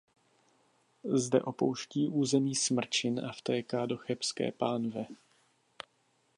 [1.03, 5.05] Zde opouští území Smrčin a vtéká do Chebské pánve.